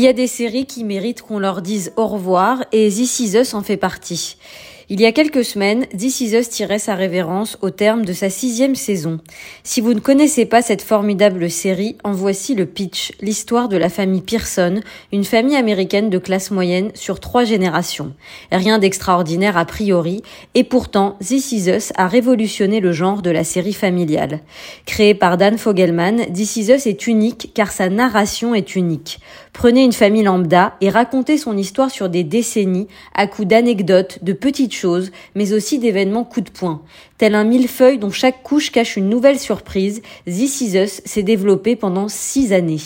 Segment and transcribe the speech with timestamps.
[0.00, 3.36] Il y a des séries qui méritent qu'on leur dise au revoir et This Is
[3.36, 4.38] Us en fait partie.
[4.92, 8.28] Il y a quelques semaines, This Is Us tirait sa révérence au terme de sa
[8.28, 9.20] sixième saison.
[9.62, 13.88] Si vous ne connaissez pas cette formidable série, en voici le pitch, l'histoire de la
[13.88, 14.80] famille Pearson,
[15.12, 18.14] une famille américaine de classe moyenne sur trois générations.
[18.50, 20.22] Rien d'extraordinaire a priori,
[20.56, 24.40] et pourtant, This Is a révolutionné le genre de la série familiale.
[24.86, 29.20] Créé par Dan Fogelman, This Is est unique car sa narration est unique.
[29.52, 34.32] Prenez une famille lambda et racontez son histoire sur des décennies à coups d'anecdotes, de
[34.32, 34.79] petites
[35.34, 36.82] mais aussi d'événements coup de poing.
[37.18, 41.76] Tel un millefeuille dont chaque couche cache une nouvelle surprise, This Is Us s'est développé
[41.76, 42.80] pendant six années.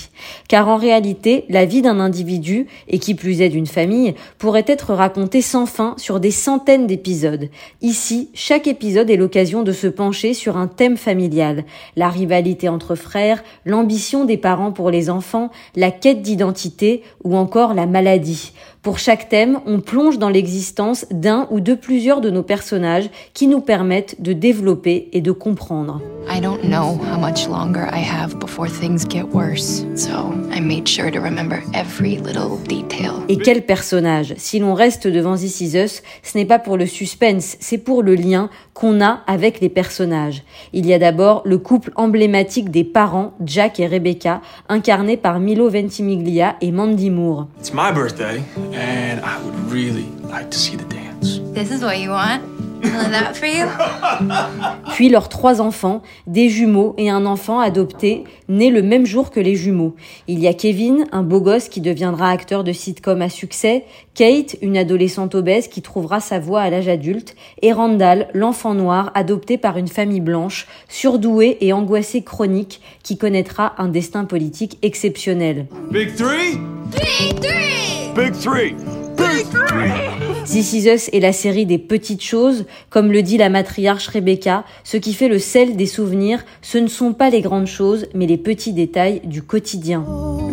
[0.48, 4.92] Car en réalité, la vie d'un individu, et qui plus est d'une famille, pourrait être
[4.92, 7.48] racontée sans fin sur des centaines d'épisodes.
[7.80, 11.64] Ici, chaque épisode est l'occasion de se pencher sur un thème familial.
[11.94, 17.74] La rivalité entre frères, l'ambition des parents pour les enfants, la quête d'identité ou encore
[17.74, 18.52] la maladie.
[18.84, 23.46] Pour chaque thème, on plonge dans l'existence d'un ou de plusieurs de nos personnages qui
[23.46, 26.02] nous permettent de développer et de comprendre.
[26.28, 30.88] I don't know how much longer I have before things get worse, so I made
[30.88, 33.22] sure to remember every little detail.
[33.28, 34.34] Et quel personnage?
[34.38, 38.02] Si l'on reste devant This Is Us, ce n'est pas pour le suspense, c'est pour
[38.02, 40.42] le lien qu'on a avec les personnages.
[40.72, 45.68] Il y a d'abord le couple emblématique des parents, Jack et Rebecca, incarnés par Milo
[45.68, 47.48] Ventimiglia et Mandy Moore.
[47.58, 51.40] It's my birthday and I would really like to see the dance.
[51.54, 52.53] This is what you want?
[54.94, 59.40] Puis leurs trois enfants, des jumeaux et un enfant adopté, né le même jour que
[59.40, 59.94] les jumeaux.
[60.28, 64.56] Il y a Kevin, un beau gosse qui deviendra acteur de sitcom à succès, Kate,
[64.62, 69.58] une adolescente obèse qui trouvera sa voix à l'âge adulte, et Randall, l'enfant noir adopté
[69.58, 75.66] par une famille blanche, surdoué et angoissé chronique, qui connaîtra un destin politique exceptionnel.
[75.90, 76.58] Big three?
[76.90, 78.12] Big three!
[78.14, 78.74] Big three!
[79.16, 80.23] Big three!
[80.44, 84.64] This Is Us est la série des petites choses, comme le dit la matriarche Rebecca,
[84.84, 88.26] ce qui fait le sel des souvenirs, ce ne sont pas les grandes choses, mais
[88.26, 90.04] les petits détails du quotidien.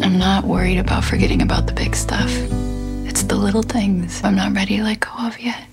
[0.02, 2.32] I'm not worried about forgetting about the big stuff.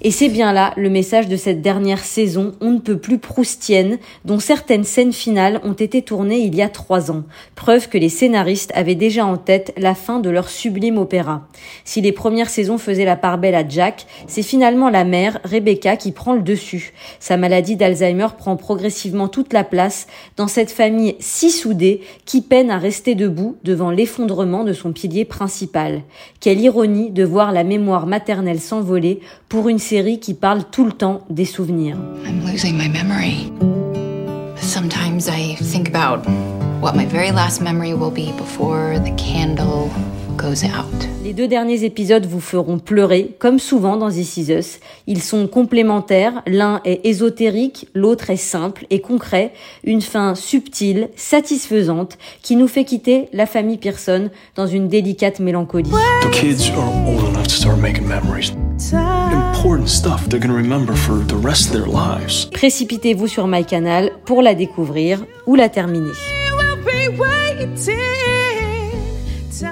[0.01, 3.99] Et c'est bien là le message de cette dernière saison, on ne peut plus proustienne,
[4.25, 7.25] dont certaines scènes finales ont été tournées il y a trois ans.
[7.57, 11.49] Preuve que les scénaristes avaient déjà en tête la fin de leur sublime opéra.
[11.85, 15.97] Si les premières saisons faisaient la part belle à Jack, c'est finalement la mère, Rebecca,
[15.97, 16.93] qui prend le dessus.
[17.19, 22.71] Sa maladie d'Alzheimer prend progressivement toute la place dans cette famille si soudée qui peine
[22.71, 26.03] à rester debout devant l'effondrement de son pilier principal.
[26.39, 30.93] Quelle ironie de voir la mémoire maternelle s'envoler pour une série qui parle tout le
[30.93, 31.97] temps des souvenirs.
[32.25, 33.53] I'm losing my memory.
[34.57, 36.27] Sometimes I think about
[36.81, 39.91] what my very last memory will be before the candle
[41.25, 44.79] les deux derniers épisodes vous feront pleurer, comme souvent dans This Is Us.
[45.07, 49.53] Ils sont complémentaires, l'un est ésotérique, l'autre est simple et concret,
[49.85, 55.91] une fin subtile, satisfaisante, qui nous fait quitter la famille Pearson dans une délicate mélancolie.
[62.53, 66.13] Précipitez-vous sur MyCanal pour la découvrir ou la terminer.